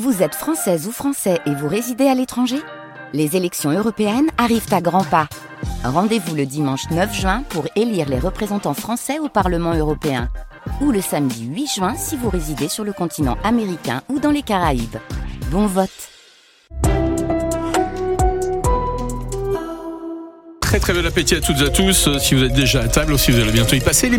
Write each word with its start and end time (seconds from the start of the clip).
Vous 0.00 0.22
êtes 0.22 0.34
française 0.34 0.86
ou 0.86 0.90
français 0.90 1.38
et 1.44 1.54
vous 1.54 1.68
résidez 1.68 2.06
à 2.06 2.14
l'étranger? 2.14 2.56
Les 3.12 3.36
élections 3.36 3.70
européennes 3.70 4.30
arrivent 4.38 4.72
à 4.72 4.80
grands 4.80 5.04
pas. 5.04 5.28
Rendez-vous 5.84 6.34
le 6.34 6.46
dimanche 6.46 6.88
9 6.90 7.14
juin 7.14 7.42
pour 7.50 7.66
élire 7.76 8.08
les 8.08 8.18
représentants 8.18 8.72
français 8.72 9.18
au 9.18 9.28
Parlement 9.28 9.74
européen. 9.74 10.30
Ou 10.80 10.92
le 10.92 11.02
samedi 11.02 11.44
8 11.44 11.66
juin 11.66 11.94
si 11.94 12.16
vous 12.16 12.30
résidez 12.30 12.68
sur 12.68 12.84
le 12.84 12.94
continent 12.94 13.36
américain 13.44 14.00
ou 14.08 14.18
dans 14.18 14.30
les 14.30 14.40
Caraïbes. 14.40 14.96
Bon 15.50 15.66
vote 15.66 15.90
Très 20.62 20.80
très 20.80 20.94
bel 20.94 21.06
appétit 21.06 21.34
à 21.34 21.42
toutes 21.42 21.60
et 21.60 21.64
à 21.64 21.68
tous. 21.68 22.08
Si 22.18 22.34
vous 22.34 22.44
êtes 22.44 22.54
déjà 22.54 22.80
à 22.80 22.88
table 22.88 23.12
ou 23.12 23.18
si 23.18 23.30
vous 23.30 23.40
allez 23.40 23.52
bientôt 23.52 23.76
y 23.76 23.80
passer, 23.80 24.08
les 24.08 24.16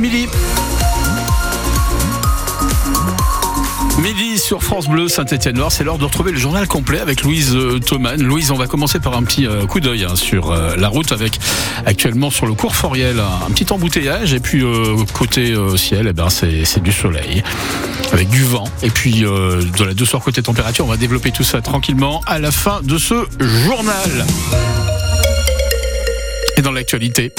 midi. 4.04 4.38
Sur 4.38 4.62
France 4.62 4.90
Bleu 4.90 5.08
Saint-Étienne-Noir, 5.08 5.72
c'est 5.72 5.86
l'heure 5.86 5.98
de 5.98 6.04
retrouver 6.04 6.34
le 6.34 6.38
journal 6.38 6.68
complet 6.68 7.00
avec 7.00 7.24
Louise 7.24 7.56
euh, 7.56 7.80
Thoman. 7.80 8.21
Louise, 8.21 8.52
on 8.52 8.56
va 8.56 8.68
commencer 8.68 9.00
par 9.00 9.16
un 9.16 9.24
petit 9.24 9.48
euh, 9.48 9.66
coup 9.66 9.80
d'œil 9.80 10.04
hein, 10.04 10.18
sur 10.18 10.52
euh, 10.52 10.75
la 10.75 10.89
route 10.89 11.14
avec 11.14 11.39
actuellement 11.86 12.30
sur 12.30 12.46
le 12.46 12.54
cours 12.54 12.75
Foriel 12.75 13.20
un 13.20 13.50
petit 13.52 13.71
embouteillage 13.71 14.34
et 14.34 14.42
puis 14.42 14.64
côté 15.14 15.56
ciel, 15.78 16.08
eh 16.10 16.14
ben, 16.14 16.30
c'est 16.30 16.84
du 16.84 16.92
soleil 16.92 17.44
avec 18.11 18.30
du 18.30 18.44
vent 18.44 18.66
et 18.82 18.89
puis 18.89 19.21
de 19.21 19.84
la 19.84 19.94
douceur 19.94 20.22
côté 20.22 20.42
température. 20.42 20.86
On 20.86 20.89
va 20.89 20.97
développer 20.97 21.32
tout 21.32 21.44
ça 21.44 21.61
tranquillement 21.61 22.22
à 22.28 22.39
la 22.39 22.52
fin 22.52 22.82
de 22.83 22.97
ce 22.97 23.25
journal. 23.39 24.25
Et 26.58 26.61
dans 26.61 26.72
l'actualité, 26.72 27.32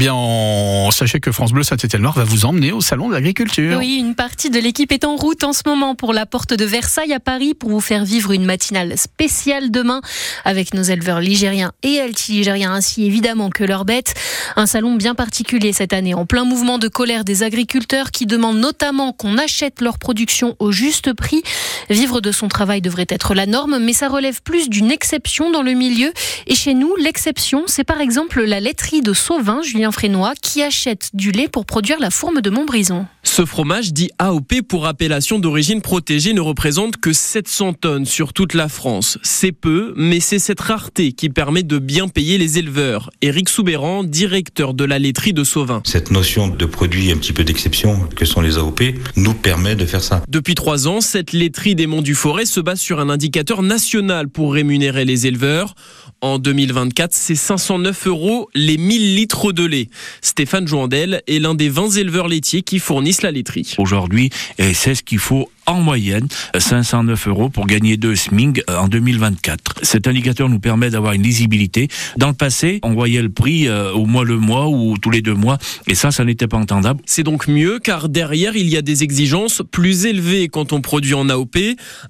bien, 0.00 0.88
sachez 0.92 1.20
que 1.20 1.30
France 1.30 1.52
Bleu 1.52 1.62
Saint-Étienne-Noir 1.62 2.14
va 2.14 2.24
vous 2.24 2.46
emmener 2.46 2.72
au 2.72 2.80
salon 2.80 3.10
de 3.10 3.12
l'agriculture. 3.12 3.76
Oui, 3.78 3.96
une 3.98 4.14
partie 4.14 4.48
de 4.48 4.58
l'équipe 4.58 4.90
est 4.92 5.04
en 5.04 5.14
route 5.14 5.44
en 5.44 5.52
ce 5.52 5.60
moment 5.66 5.94
pour 5.94 6.14
la 6.14 6.24
porte 6.24 6.54
de 6.54 6.64
Versailles 6.64 7.12
à 7.12 7.20
Paris 7.20 7.52
pour 7.52 7.68
vous 7.68 7.80
faire 7.80 8.06
vivre 8.06 8.32
une 8.32 8.46
matinale 8.46 8.96
spéciale 8.96 9.70
demain 9.70 10.00
avec 10.46 10.72
nos 10.72 10.80
éleveurs 10.80 11.20
ligériens 11.20 11.72
et 11.82 12.00
altiligériens 12.00 12.72
ainsi 12.72 13.04
évidemment 13.04 13.50
que 13.50 13.62
leurs 13.62 13.84
bêtes. 13.84 14.14
Un 14.56 14.64
salon 14.64 14.94
bien 14.94 15.14
particulier 15.14 15.74
cette 15.74 15.92
année 15.92 16.14
en 16.14 16.24
plein 16.24 16.44
mouvement 16.44 16.78
de 16.78 16.88
colère 16.88 17.22
des 17.22 17.42
agriculteurs 17.42 18.10
qui 18.10 18.24
demandent 18.24 18.58
notamment 18.58 19.12
qu'on 19.12 19.36
achète 19.36 19.82
leur 19.82 19.98
production 19.98 20.56
au 20.60 20.72
juste 20.72 21.12
prix. 21.12 21.42
Vivre 21.90 22.22
de 22.22 22.32
son 22.32 22.48
travail 22.48 22.80
devrait 22.80 23.06
être 23.10 23.34
la 23.34 23.44
norme, 23.44 23.78
mais 23.78 23.92
ça 23.92 24.08
relève 24.08 24.40
plus 24.40 24.70
d'une 24.70 24.90
exception 24.90 25.50
dans 25.50 25.62
le 25.62 25.72
milieu. 25.72 26.10
Et 26.46 26.54
chez 26.54 26.72
nous, 26.72 26.96
l'exception, 26.96 27.64
c'est 27.66 27.84
par 27.84 28.00
exemple 28.00 28.42
la 28.42 28.60
laiterie 28.60 29.02
de 29.02 29.12
Sauvin, 29.12 29.60
Julien 29.60 29.89
Frénois, 29.92 30.34
qui 30.40 30.62
achète 30.62 31.10
du 31.14 31.32
lait 31.32 31.48
pour 31.48 31.64
produire 31.64 31.98
la 32.00 32.10
fourme 32.10 32.40
de 32.40 32.50
Montbrison. 32.50 33.06
Ce 33.32 33.46
fromage, 33.46 33.92
dit 33.92 34.10
AOP 34.18 34.62
pour 34.68 34.86
appellation 34.86 35.38
d'origine 35.38 35.82
protégée, 35.82 36.32
ne 36.32 36.40
représente 36.40 36.96
que 36.96 37.12
700 37.12 37.74
tonnes 37.74 38.04
sur 38.04 38.32
toute 38.32 38.54
la 38.54 38.68
France. 38.68 39.18
C'est 39.22 39.52
peu, 39.52 39.94
mais 39.94 40.18
c'est 40.18 40.40
cette 40.40 40.60
rareté 40.60 41.12
qui 41.12 41.28
permet 41.28 41.62
de 41.62 41.78
bien 41.78 42.08
payer 42.08 42.38
les 42.38 42.58
éleveurs. 42.58 43.08
Éric 43.22 43.48
Soubéran, 43.48 44.02
directeur 44.02 44.74
de 44.74 44.84
la 44.84 44.98
laiterie 44.98 45.32
de 45.32 45.44
Sauvin. 45.44 45.80
Cette 45.86 46.10
notion 46.10 46.48
de 46.48 46.66
produit 46.66 47.12
un 47.12 47.18
petit 47.18 47.32
peu 47.32 47.44
d'exception 47.44 48.00
que 48.16 48.24
sont 48.24 48.40
les 48.40 48.58
AOP 48.58 48.82
nous 49.14 49.34
permet 49.34 49.76
de 49.76 49.86
faire 49.86 50.02
ça. 50.02 50.24
Depuis 50.28 50.56
trois 50.56 50.88
ans, 50.88 51.00
cette 51.00 51.32
laiterie 51.32 51.76
des 51.76 51.86
Monts 51.86 52.02
du 52.02 52.16
Forêt 52.16 52.46
se 52.46 52.58
base 52.58 52.80
sur 52.80 52.98
un 52.98 53.10
indicateur 53.10 53.62
national 53.62 54.28
pour 54.28 54.52
rémunérer 54.54 55.04
les 55.04 55.28
éleveurs. 55.28 55.76
En 56.20 56.40
2024, 56.40 57.14
c'est 57.14 57.36
509 57.36 58.08
euros 58.08 58.50
les 58.56 58.76
1000 58.76 59.14
litres 59.14 59.52
de 59.52 59.64
lait. 59.64 59.88
Stéphane 60.20 60.66
Joandel 60.66 61.22
est 61.28 61.38
l'un 61.38 61.54
des 61.54 61.68
20 61.68 61.90
éleveurs 61.90 62.26
laitiers 62.26 62.62
qui 62.62 62.80
fournissent 62.80 63.19
la 63.22 63.30
laiterie. 63.30 63.74
Aujourd'hui, 63.78 64.30
c'est 64.58 64.94
ce 64.94 65.02
qu'il 65.02 65.18
faut 65.18 65.50
en 65.66 65.80
moyenne 65.80 66.26
509 66.58 67.28
euros 67.28 67.48
pour 67.48 67.66
gagner 67.66 67.96
deux 67.96 68.16
SMIG 68.16 68.62
euh, 68.68 68.76
en 68.78 68.88
2024. 68.88 69.76
Cet 69.82 70.06
indicateur 70.06 70.48
nous 70.48 70.60
permet 70.60 70.90
d'avoir 70.90 71.12
une 71.12 71.22
lisibilité. 71.22 71.88
Dans 72.16 72.28
le 72.28 72.34
passé, 72.34 72.80
on 72.82 72.92
voyait 72.92 73.22
le 73.22 73.30
prix 73.30 73.68
euh, 73.68 73.92
au 73.92 74.06
mois 74.06 74.24
le 74.24 74.38
mois 74.38 74.68
ou 74.68 74.96
tous 74.98 75.10
les 75.10 75.22
deux 75.22 75.34
mois, 75.34 75.58
et 75.86 75.94
ça, 75.94 76.10
ça 76.10 76.24
n'était 76.24 76.46
pas 76.46 76.56
entendable. 76.56 77.00
C'est 77.06 77.22
donc 77.22 77.48
mieux 77.48 77.78
car 77.78 78.08
derrière, 78.08 78.56
il 78.56 78.68
y 78.68 78.76
a 78.76 78.82
des 78.82 79.02
exigences 79.02 79.62
plus 79.70 80.06
élevées 80.06 80.48
quand 80.48 80.72
on 80.72 80.80
produit 80.80 81.14
en 81.14 81.28
AOP, 81.28 81.56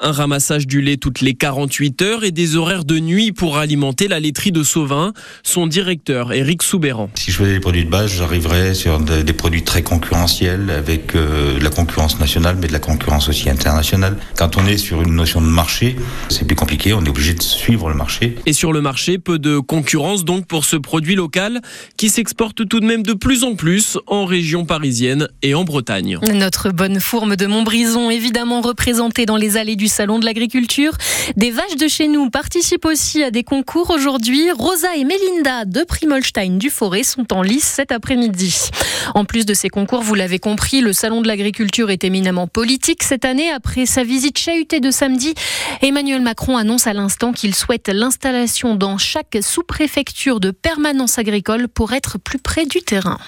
un 0.00 0.12
ramassage 0.12 0.66
du 0.66 0.80
lait 0.80 0.96
toutes 0.96 1.20
les 1.20 1.34
48 1.34 2.02
heures 2.02 2.24
et 2.24 2.30
des 2.30 2.56
horaires 2.56 2.84
de 2.84 2.98
nuit 2.98 3.32
pour 3.32 3.58
alimenter 3.58 4.08
la 4.08 4.20
laiterie 4.20 4.52
de 4.52 4.62
Sauvin. 4.62 5.12
Son 5.42 5.66
directeur, 5.66 6.32
Eric 6.32 6.62
Soubéran. 6.62 7.10
Si 7.14 7.30
je 7.30 7.36
faisais 7.36 7.54
des 7.54 7.60
produits 7.60 7.84
de 7.84 7.90
base, 7.90 8.12
j'arriverais 8.12 8.74
sur 8.74 9.00
des 9.00 9.32
produits 9.32 9.62
très 9.62 9.82
concurrentiels 9.82 10.70
avec 10.70 11.14
euh, 11.14 11.58
la 11.60 11.70
concurrence 11.70 12.18
nationale, 12.18 12.56
mais 12.60 12.68
de 12.68 12.72
la 12.72 12.78
concurrence 12.78 13.28
aussi 13.28 13.49
international. 13.50 14.16
Quand 14.36 14.56
on 14.56 14.66
est 14.66 14.78
sur 14.78 15.02
une 15.02 15.14
notion 15.14 15.40
de 15.40 15.46
marché, 15.46 15.96
c'est 16.28 16.46
plus 16.46 16.56
compliqué, 16.56 16.92
on 16.92 17.04
est 17.04 17.08
obligé 17.08 17.34
de 17.34 17.42
suivre 17.42 17.88
le 17.88 17.94
marché. 17.94 18.36
Et 18.46 18.52
sur 18.52 18.72
le 18.72 18.80
marché, 18.80 19.18
peu 19.18 19.38
de 19.38 19.58
concurrence 19.58 20.24
donc 20.24 20.46
pour 20.46 20.64
ce 20.64 20.76
produit 20.76 21.14
local 21.14 21.60
qui 21.96 22.08
s'exporte 22.08 22.66
tout 22.68 22.80
de 22.80 22.86
même 22.86 23.02
de 23.02 23.12
plus 23.12 23.44
en 23.44 23.54
plus 23.54 23.98
en 24.06 24.24
région 24.24 24.64
parisienne 24.64 25.28
et 25.42 25.54
en 25.54 25.64
Bretagne. 25.64 26.18
Notre 26.32 26.70
bonne 26.70 27.00
fourme 27.00 27.36
de 27.36 27.46
Montbrison, 27.46 28.10
évidemment 28.10 28.60
représentée 28.60 29.26
dans 29.26 29.36
les 29.36 29.56
allées 29.56 29.76
du 29.76 29.88
Salon 29.88 30.18
de 30.18 30.24
l'Agriculture. 30.24 30.92
Des 31.36 31.50
vaches 31.50 31.76
de 31.76 31.88
chez 31.88 32.08
nous 32.08 32.30
participent 32.30 32.84
aussi 32.84 33.22
à 33.22 33.30
des 33.30 33.44
concours 33.44 33.90
aujourd'hui. 33.90 34.50
Rosa 34.52 34.88
et 34.96 35.04
Melinda 35.04 35.64
de 35.64 35.84
Primolstein 35.84 36.58
du 36.58 36.70
Forêt 36.70 37.02
sont 37.02 37.32
en 37.32 37.42
lice 37.42 37.64
cet 37.64 37.92
après-midi. 37.92 38.70
En 39.14 39.24
plus 39.24 39.46
de 39.46 39.54
ces 39.54 39.68
concours, 39.68 40.02
vous 40.02 40.14
l'avez 40.14 40.38
compris, 40.38 40.80
le 40.80 40.92
Salon 40.92 41.20
de 41.20 41.26
l'Agriculture 41.26 41.90
est 41.90 42.04
éminemment 42.04 42.46
politique 42.46 43.02
cette 43.02 43.24
année 43.24 43.29
après 43.54 43.86
sa 43.86 44.02
visite 44.02 44.38
chahutée 44.38 44.80
de 44.80 44.90
samedi, 44.90 45.34
Emmanuel 45.82 46.20
Macron 46.20 46.56
annonce 46.56 46.86
à 46.86 46.92
l'instant 46.92 47.32
qu'il 47.32 47.54
souhaite 47.54 47.88
l'installation 47.88 48.74
dans 48.74 48.98
chaque 48.98 49.38
sous-préfecture 49.40 50.40
de 50.40 50.50
permanence 50.50 51.18
agricole 51.18 51.68
pour 51.68 51.92
être 51.92 52.18
plus 52.18 52.38
près 52.38 52.66
du 52.66 52.80
terrain. 52.80 53.18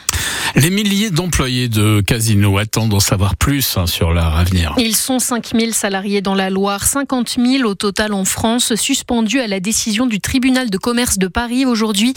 Les 0.57 0.71
milliers 0.71 1.11
d'employés 1.11 1.69
de 1.69 2.03
Casino 2.07 2.59
attendent 2.59 2.91
d'en 2.91 3.01
savoir 3.01 3.37
plus 3.37 3.77
hein, 3.77 3.87
sur 3.87 4.13
leur 4.13 4.37
avenir. 4.37 4.75
Ils 4.77 4.97
sont 4.97 5.19
5000 5.19 5.73
salariés 5.73 6.21
dans 6.21 6.35
la 6.35 6.51
Loire, 6.51 6.85
50 6.85 7.37
000 7.39 7.69
au 7.69 7.75
total 7.75 8.13
en 8.13 8.25
France, 8.25 8.75
suspendus 8.75 9.41
à 9.41 9.47
la 9.47 9.61
décision 9.61 10.07
du 10.07 10.21
tribunal 10.21 10.69
de 10.69 10.79
commerce 10.79 11.19
de 11.19 11.29
Paris 11.29 11.65
aujourd'hui. 11.65 12.13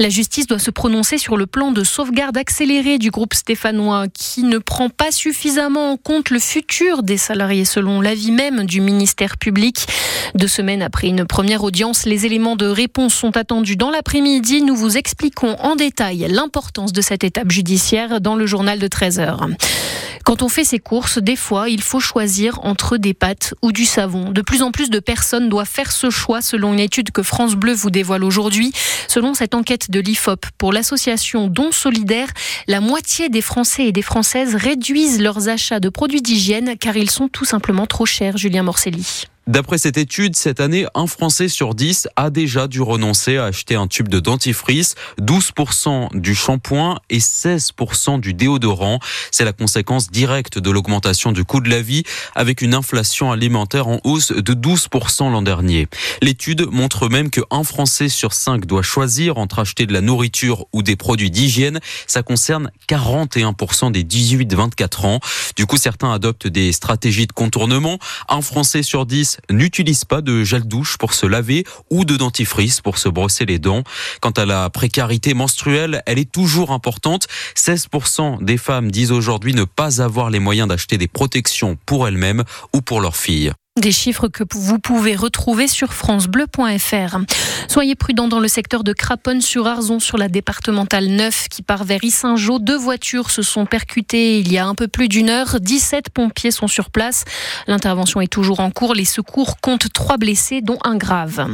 La 0.00 0.10
justice 0.10 0.46
doit 0.46 0.60
se 0.60 0.70
prononcer 0.70 1.18
sur 1.18 1.36
le 1.36 1.46
plan 1.46 1.72
de 1.72 1.82
sauvegarde 1.82 2.36
accéléré 2.36 2.98
du 2.98 3.10
groupe 3.10 3.34
stéphanois 3.34 4.06
qui 4.06 4.44
ne 4.44 4.58
prend 4.58 4.90
pas 4.90 5.10
suffisamment 5.10 5.90
en 5.90 5.96
compte 5.96 6.30
le 6.30 6.38
futur 6.38 7.02
des 7.02 7.16
salariés 7.16 7.64
selon 7.64 8.00
l'avis 8.00 8.30
même 8.30 8.64
du 8.64 8.80
ministère 8.80 9.38
public. 9.38 9.86
Deux 10.36 10.46
semaines 10.46 10.82
après 10.82 11.08
une 11.08 11.24
première 11.24 11.64
audience, 11.64 12.06
les 12.06 12.26
éléments 12.26 12.54
de 12.54 12.66
réponse 12.66 13.12
sont 13.12 13.36
attendus 13.36 13.74
dans 13.74 13.90
l'après-midi. 13.90 14.62
Nous 14.62 14.76
vous 14.76 14.96
expliquons 14.96 15.56
en 15.58 15.74
détail 15.74 16.26
l'importance 16.30 16.92
de 16.92 17.00
cette 17.00 17.24
étape 17.24 17.50
judiciaire 17.50 18.20
dans 18.20 18.36
le 18.36 18.46
journal 18.46 18.78
de 18.78 18.86
13 18.86 19.18
heures. 19.18 19.48
Quand 20.28 20.42
on 20.42 20.50
fait 20.50 20.64
ses 20.64 20.78
courses, 20.78 21.16
des 21.16 21.36
fois, 21.36 21.70
il 21.70 21.80
faut 21.80 22.00
choisir 22.00 22.62
entre 22.62 22.98
des 22.98 23.14
pâtes 23.14 23.54
ou 23.62 23.72
du 23.72 23.86
savon. 23.86 24.30
De 24.30 24.42
plus 24.42 24.60
en 24.60 24.72
plus 24.72 24.90
de 24.90 25.00
personnes 25.00 25.48
doivent 25.48 25.66
faire 25.66 25.90
ce 25.90 26.10
choix 26.10 26.42
selon 26.42 26.74
une 26.74 26.80
étude 26.80 27.12
que 27.12 27.22
France 27.22 27.54
Bleu 27.54 27.72
vous 27.72 27.88
dévoile 27.88 28.22
aujourd'hui. 28.22 28.74
Selon 29.08 29.32
cette 29.32 29.54
enquête 29.54 29.87
de 29.88 30.00
l'IFOP 30.00 30.46
pour 30.58 30.72
l'association 30.72 31.48
Don 31.48 31.72
Solidaire, 31.72 32.28
la 32.66 32.80
moitié 32.80 33.28
des 33.28 33.40
Français 33.42 33.86
et 33.86 33.92
des 33.92 34.02
Françaises 34.02 34.54
réduisent 34.54 35.20
leurs 35.20 35.48
achats 35.48 35.80
de 35.80 35.88
produits 35.88 36.22
d'hygiène 36.22 36.76
car 36.78 36.96
ils 36.96 37.10
sont 37.10 37.28
tout 37.28 37.44
simplement 37.44 37.86
trop 37.86 38.06
chers. 38.06 38.36
Julien 38.36 38.62
Morcelli. 38.62 39.24
D'après 39.48 39.78
cette 39.78 39.96
étude, 39.96 40.36
cette 40.36 40.60
année, 40.60 40.84
un 40.94 41.06
Français 41.06 41.48
sur 41.48 41.74
10 41.74 42.08
a 42.16 42.28
déjà 42.28 42.68
dû 42.68 42.82
renoncer 42.82 43.38
à 43.38 43.46
acheter 43.46 43.76
un 43.76 43.86
tube 43.86 44.08
de 44.08 44.20
dentifrice, 44.20 44.94
12% 45.22 46.20
du 46.20 46.34
shampoing 46.34 46.98
et 47.08 47.16
16% 47.16 48.20
du 48.20 48.34
déodorant. 48.34 48.98
C'est 49.30 49.46
la 49.46 49.54
conséquence 49.54 50.10
directe 50.10 50.58
de 50.58 50.70
l'augmentation 50.70 51.32
du 51.32 51.46
coût 51.46 51.62
de 51.62 51.70
la 51.70 51.80
vie 51.80 52.02
avec 52.34 52.60
une 52.60 52.74
inflation 52.74 53.32
alimentaire 53.32 53.88
en 53.88 54.00
hausse 54.04 54.32
de 54.32 54.52
12% 54.52 55.32
l'an 55.32 55.40
dernier. 55.40 55.88
L'étude 56.20 56.66
montre 56.70 57.08
même 57.08 57.30
qu'un 57.30 57.64
Français 57.64 58.10
sur 58.10 58.34
5 58.34 58.66
doit 58.66 58.82
choisir 58.82 59.38
entre 59.38 59.60
acheter 59.60 59.86
de 59.86 59.94
la 59.94 60.02
nourriture 60.02 60.66
ou 60.74 60.82
des 60.82 60.96
produits 60.96 61.30
d'hygiène. 61.30 61.80
Ça 62.06 62.22
concerne 62.22 62.70
41% 62.86 63.92
des 63.92 64.04
18-24 64.04 65.06
ans. 65.06 65.20
Du 65.56 65.64
coup, 65.64 65.78
certains 65.78 66.12
adoptent 66.12 66.48
des 66.48 66.72
stratégies 66.72 67.26
de 67.26 67.32
contournement. 67.32 67.98
Un 68.28 68.42
Français 68.42 68.82
sur 68.82 69.06
10 69.06 69.37
n'utilise 69.50 70.04
pas 70.04 70.20
de 70.20 70.44
gel 70.44 70.66
douche 70.66 70.96
pour 70.98 71.14
se 71.14 71.26
laver 71.26 71.64
ou 71.90 72.04
de 72.04 72.16
dentifrice 72.16 72.80
pour 72.80 72.98
se 72.98 73.08
brosser 73.08 73.46
les 73.46 73.58
dents. 73.58 73.84
Quant 74.20 74.30
à 74.30 74.44
la 74.44 74.70
précarité 74.70 75.34
menstruelle, 75.34 76.02
elle 76.06 76.18
est 76.18 76.30
toujours 76.30 76.72
importante. 76.72 77.26
16% 77.56 78.44
des 78.44 78.56
femmes 78.58 78.90
disent 78.90 79.12
aujourd'hui 79.12 79.54
ne 79.54 79.64
pas 79.64 80.02
avoir 80.02 80.30
les 80.30 80.38
moyens 80.38 80.68
d'acheter 80.68 80.98
des 80.98 81.08
protections 81.08 81.78
pour 81.86 82.08
elles-mêmes 82.08 82.44
ou 82.74 82.80
pour 82.80 83.00
leurs 83.00 83.16
filles. 83.16 83.52
Des 83.78 83.92
chiffres 83.92 84.26
que 84.26 84.42
vous 84.50 84.80
pouvez 84.80 85.14
retrouver 85.14 85.68
sur 85.68 85.92
francebleu.fr. 85.92 87.18
Soyez 87.68 87.94
prudents 87.94 88.26
dans 88.26 88.40
le 88.40 88.48
secteur 88.48 88.82
de 88.82 88.92
Craponne-sur-Arzon 88.92 90.00
sur 90.00 90.18
la 90.18 90.28
départementale 90.28 91.06
9 91.06 91.46
qui 91.48 91.62
part 91.62 91.84
vers 91.84 92.02
Issingeau. 92.02 92.58
Deux 92.58 92.76
voitures 92.76 93.30
se 93.30 93.42
sont 93.42 93.66
percutées 93.66 94.40
il 94.40 94.50
y 94.52 94.58
a 94.58 94.66
un 94.66 94.74
peu 94.74 94.88
plus 94.88 95.06
d'une 95.06 95.30
heure. 95.30 95.60
17 95.60 96.10
pompiers 96.10 96.50
sont 96.50 96.66
sur 96.66 96.90
place. 96.90 97.24
L'intervention 97.68 98.20
est 98.20 98.32
toujours 98.32 98.58
en 98.58 98.72
cours. 98.72 98.94
Les 98.94 99.04
secours 99.04 99.60
comptent 99.60 99.92
trois 99.92 100.16
blessés 100.16 100.60
dont 100.60 100.78
un 100.84 100.96
grave. 100.96 101.46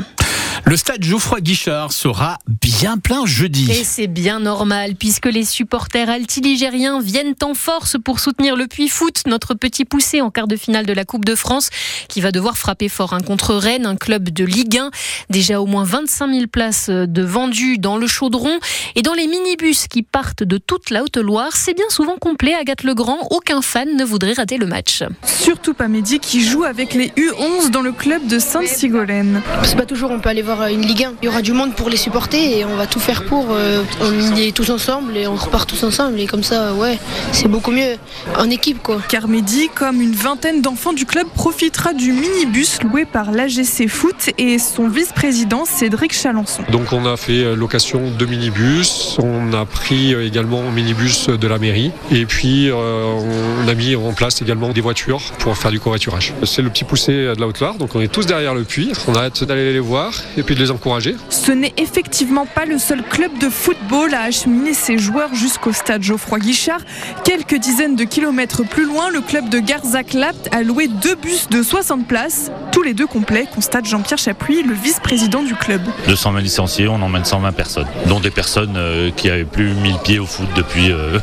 Le 0.66 0.78
stade 0.78 1.04
Geoffroy 1.04 1.42
Guichard 1.42 1.92
sera 1.92 2.38
bien 2.48 2.96
plein 2.96 3.26
jeudi. 3.26 3.70
Et 3.70 3.84
c'est 3.84 4.06
bien 4.06 4.40
normal 4.40 4.94
puisque 4.98 5.26
les 5.26 5.44
supporters 5.44 6.08
altiligériens 6.08 7.02
viennent 7.02 7.34
en 7.42 7.52
force 7.52 7.98
pour 8.02 8.18
soutenir 8.18 8.56
le 8.56 8.66
Puy 8.66 8.88
Foot, 8.88 9.24
notre 9.26 9.52
petit 9.52 9.84
poussé 9.84 10.22
en 10.22 10.30
quart 10.30 10.48
de 10.48 10.56
finale 10.56 10.86
de 10.86 10.94
la 10.94 11.04
Coupe 11.04 11.26
de 11.26 11.34
France 11.34 11.68
qui 12.08 12.22
va 12.22 12.32
devoir 12.32 12.56
frapper 12.56 12.88
fort 12.88 13.12
un 13.12 13.20
contre 13.20 13.54
Rennes, 13.54 13.84
un 13.84 13.96
club 13.96 14.30
de 14.30 14.42
Ligue 14.42 14.78
1. 14.78 14.90
Déjà 15.28 15.60
au 15.60 15.66
moins 15.66 15.84
25 15.84 16.32
000 16.32 16.46
places 16.46 16.88
de 16.88 17.22
vendues 17.22 17.76
dans 17.76 17.98
le 17.98 18.06
chaudron 18.06 18.58
et 18.94 19.02
dans 19.02 19.12
les 19.12 19.26
minibus 19.26 19.86
qui 19.86 20.02
partent 20.02 20.44
de 20.44 20.56
toute 20.56 20.88
la 20.88 21.02
Haute-Loire, 21.02 21.54
c'est 21.56 21.74
bien 21.74 21.90
souvent 21.90 22.16
complet. 22.16 22.54
Agathe 22.54 22.84
Legrand, 22.84 23.18
aucun 23.30 23.60
fan 23.60 23.96
ne 23.98 24.04
voudrait 24.04 24.32
rater 24.32 24.56
le 24.56 24.66
match. 24.66 25.02
Surtout 25.24 25.74
pas 25.74 25.88
Mehdi 25.88 26.20
qui 26.20 26.42
joue 26.42 26.64
avec 26.64 26.94
les 26.94 27.08
U11 27.08 27.68
dans 27.68 27.82
le 27.82 27.92
club 27.92 28.26
de 28.26 28.38
Sainte-Sigolène. 28.38 29.42
C'est 29.64 29.76
pas 29.76 29.84
toujours 29.84 30.10
on 30.10 30.20
peut 30.20 30.30
aller 30.30 30.40
voir 30.40 30.53
une 30.62 30.82
Ligue 30.82 31.04
1. 31.04 31.12
Il 31.22 31.26
y 31.26 31.28
aura 31.28 31.42
du 31.42 31.52
monde 31.52 31.74
pour 31.74 31.90
les 31.90 31.96
supporter 31.96 32.58
et 32.58 32.64
on 32.64 32.76
va 32.76 32.86
tout 32.86 33.00
faire 33.00 33.24
pour. 33.24 33.46
Euh, 33.50 33.82
on 34.00 34.36
est 34.36 34.54
tous 34.54 34.70
ensemble 34.70 35.16
et 35.16 35.26
on 35.26 35.34
repart 35.34 35.68
tous 35.68 35.82
ensemble 35.84 36.20
et 36.20 36.26
comme 36.26 36.42
ça, 36.42 36.72
ouais, 36.74 36.98
c'est 37.32 37.48
beaucoup 37.48 37.70
mieux 37.70 37.96
en 38.38 38.48
équipe 38.50 38.82
quoi. 38.82 39.00
Car 39.08 39.28
Mehdi, 39.28 39.68
comme 39.74 40.00
une 40.00 40.14
vingtaine 40.14 40.62
d'enfants 40.62 40.92
du 40.92 41.06
club, 41.06 41.26
profitera 41.34 41.92
du 41.92 42.12
minibus 42.12 42.82
loué 42.82 43.04
par 43.04 43.32
l'AGC 43.32 43.88
Foot 43.88 44.30
et 44.38 44.58
son 44.58 44.88
vice-président 44.88 45.64
Cédric 45.64 46.12
Chalençon. 46.12 46.62
Donc 46.70 46.92
on 46.92 47.06
a 47.06 47.16
fait 47.16 47.44
euh, 47.44 47.56
location 47.56 48.10
de 48.16 48.26
minibus, 48.26 49.16
on 49.22 49.52
a 49.52 49.64
pris 49.64 50.14
euh, 50.14 50.26
également 50.26 50.60
un 50.60 50.70
minibus 50.72 51.28
de 51.28 51.46
la 51.46 51.58
mairie 51.58 51.90
et 52.10 52.26
puis 52.26 52.70
on 52.72 53.68
a 53.68 53.74
mis 53.74 53.96
en 53.96 54.12
place 54.12 54.40
également 54.42 54.70
des 54.70 54.80
voitures 54.80 55.20
pour 55.38 55.56
faire 55.56 55.70
du 55.70 55.80
covoiturage. 55.80 56.32
C'est 56.44 56.62
le 56.62 56.70
petit 56.70 56.84
poussé 56.84 57.12
de 57.12 57.40
la 57.40 57.46
Haute-Loire, 57.46 57.74
donc 57.76 57.94
on 57.94 58.00
est 58.00 58.08
tous 58.08 58.26
derrière 58.26 58.54
le 58.54 58.64
puits. 58.64 58.92
On 59.08 59.14
arrête 59.14 59.42
d'aller 59.44 59.72
les 59.72 59.80
voir 59.80 60.12
et 60.36 60.42
puis 60.44 60.54
de 60.54 60.60
les 60.60 60.70
encourager. 60.70 61.16
Ce 61.30 61.52
n'est 61.52 61.74
effectivement 61.76 62.46
pas 62.46 62.64
le 62.64 62.78
seul 62.78 63.02
club 63.02 63.36
de 63.38 63.48
football 63.48 64.14
à 64.14 64.22
acheminer 64.22 64.74
ses 64.74 64.98
joueurs 64.98 65.34
jusqu'au 65.34 65.72
stade 65.72 66.02
Geoffroy 66.02 66.38
Guichard. 66.38 66.80
Quelques 67.24 67.56
dizaines 67.56 67.96
de 67.96 68.04
kilomètres 68.04 68.62
plus 68.64 68.86
loin, 68.86 69.10
le 69.10 69.20
club 69.20 69.48
de 69.48 69.58
Garzac-Lapt 69.58 70.48
a 70.52 70.62
loué 70.62 70.88
deux 70.88 71.14
bus 71.14 71.48
de 71.48 71.62
60 71.62 72.06
places, 72.06 72.50
tous 72.72 72.82
les 72.82 72.94
deux 72.94 73.06
complets, 73.06 73.46
constate 73.52 73.86
Jean-Pierre 73.86 74.18
Chapuis, 74.18 74.62
le 74.62 74.74
vice-président 74.74 75.42
du 75.42 75.54
club. 75.54 75.80
220 76.06 76.40
licenciés, 76.40 76.88
on 76.88 77.00
emmène 77.00 77.24
120 77.24 77.52
personnes, 77.52 77.86
dont 78.06 78.20
des 78.20 78.30
personnes 78.30 78.74
euh, 78.76 79.10
qui 79.10 79.28
n'avaient 79.28 79.44
plus 79.44 79.72
mis 79.74 79.92
le 79.92 79.98
pied 79.98 80.18
au 80.18 80.26
foot 80.26 80.48
depuis 80.56 80.90
euh, 80.90 81.18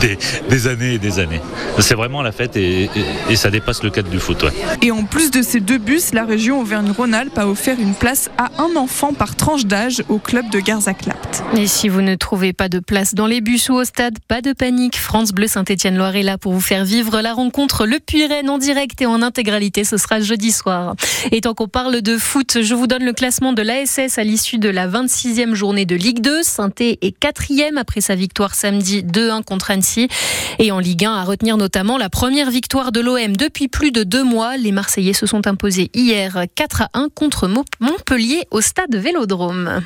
des, 0.48 0.66
années 0.66 0.94
et 0.94 0.98
des 0.98 1.18
années. 1.18 1.40
C'est 1.78 1.94
vraiment 1.94 2.22
la 2.22 2.32
fête 2.32 2.56
et, 2.56 2.88
ça 3.34 3.50
dépasse 3.50 3.82
le 3.82 3.90
cadre 3.90 4.08
du 4.08 4.18
foot. 4.18 4.44
Et 4.80 4.90
en 4.90 5.04
plus 5.04 5.30
de 5.30 5.42
ces 5.42 5.60
deux 5.60 5.78
bus, 5.78 6.14
la 6.14 6.24
région 6.24 6.60
Auvergne-Rhône-Alpes 6.60 7.36
a 7.38 7.48
offert 7.48 7.78
une 7.80 7.94
place 7.94 8.30
à 8.38 8.61
un 8.62 8.76
enfant 8.76 9.12
par 9.12 9.34
tranche 9.34 9.66
d'âge 9.66 10.04
au 10.08 10.18
club 10.18 10.48
de 10.50 10.60
Garzac-Lapt. 10.60 11.42
Et 11.56 11.66
si 11.66 11.88
vous 11.88 12.00
ne 12.00 12.14
trouvez 12.14 12.52
pas 12.52 12.68
de 12.68 12.78
place 12.78 13.14
dans 13.14 13.26
les 13.26 13.40
bus 13.40 13.68
ou 13.68 13.74
au 13.74 13.84
stade, 13.84 14.18
pas 14.28 14.40
de 14.40 14.52
panique. 14.52 14.96
France 14.96 15.32
Bleu 15.32 15.48
Saint-Étienne-Loire 15.48 16.14
est 16.14 16.22
là 16.22 16.38
pour 16.38 16.52
vous 16.52 16.60
faire 16.60 16.84
vivre 16.84 17.20
la 17.20 17.32
rencontre 17.32 17.86
Le 17.86 17.98
Puy-Rennes 17.98 18.48
en 18.48 18.58
direct 18.58 19.00
et 19.02 19.06
en 19.06 19.20
intégralité. 19.20 19.82
Ce 19.82 19.96
sera 19.96 20.20
jeudi 20.20 20.52
soir. 20.52 20.94
Et 21.32 21.40
tant 21.40 21.54
qu'on 21.54 21.66
parle 21.66 22.02
de 22.02 22.16
foot, 22.16 22.58
je 22.62 22.74
vous 22.74 22.86
donne 22.86 23.02
le 23.02 23.12
classement 23.12 23.52
de 23.52 23.62
l'ASS 23.62 24.18
à 24.18 24.22
l'issue 24.22 24.58
de 24.58 24.68
la 24.68 24.86
26e 24.86 25.54
journée 25.54 25.84
de 25.84 25.96
Ligue 25.96 26.20
2. 26.20 26.44
saint 26.44 26.70
est 26.78 27.18
4e 27.18 27.76
après 27.76 28.00
sa 28.00 28.14
victoire 28.14 28.54
samedi 28.54 29.02
2-1 29.02 29.42
contre 29.42 29.72
Annecy. 29.72 30.06
Et 30.60 30.70
en 30.70 30.78
Ligue 30.78 31.04
1, 31.04 31.12
à 31.12 31.24
retenir 31.24 31.56
notamment 31.56 31.98
la 31.98 32.10
première 32.10 32.50
victoire 32.50 32.92
de 32.92 33.00
l'OM 33.00 33.36
depuis 33.36 33.66
plus 33.66 33.90
de 33.90 34.04
deux 34.04 34.22
mois. 34.22 34.56
Les 34.56 34.70
Marseillais 34.70 35.14
se 35.14 35.26
sont 35.26 35.48
imposés 35.48 35.90
hier 35.94 36.44
4 36.54 36.84
1 36.94 37.08
contre 37.12 37.48
Montpellier 37.80 38.44
au 38.52 38.60
stade 38.60 38.94
Vélodrome. 38.94 39.82